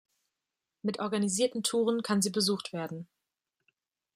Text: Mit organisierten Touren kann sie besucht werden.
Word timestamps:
Mit 0.81 0.97
organisierten 0.97 1.61
Touren 1.61 2.01
kann 2.01 2.23
sie 2.23 2.31
besucht 2.31 2.73
werden. 2.73 3.07